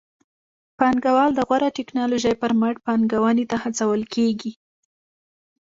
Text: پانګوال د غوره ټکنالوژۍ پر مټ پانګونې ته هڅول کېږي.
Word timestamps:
پانګوال 0.77 1.29
د 1.35 1.39
غوره 1.47 1.69
ټکنالوژۍ 1.77 2.33
پر 2.41 2.51
مټ 2.59 2.75
پانګونې 2.85 3.45
ته 3.51 3.57
هڅول 3.63 4.01
کېږي. 4.13 4.51